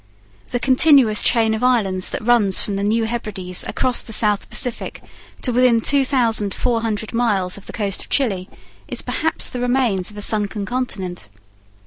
The 0.49 0.59
continuous 0.59 1.21
chain 1.21 1.53
of 1.53 1.63
islands 1.63 2.09
that 2.09 2.25
runs 2.25 2.63
from 2.63 2.75
the 2.75 2.83
New 2.83 3.03
Hebrides 3.05 3.63
across 3.67 4.01
the 4.01 4.11
South 4.11 4.49
Pacific 4.49 4.99
to 5.43 5.51
within 5.53 5.79
two 5.79 6.05
thousand 6.05 6.55
four 6.55 6.81
hundred 6.81 7.13
miles 7.13 7.55
of 7.55 7.67
the 7.67 7.71
coast 7.71 8.01
of 8.01 8.09
Chile 8.09 8.49
is 8.87 9.03
perhaps 9.03 9.47
the 9.47 9.59
remains 9.59 10.09
of 10.09 10.17
a 10.17 10.21
sunken 10.23 10.65
continent. 10.65 11.29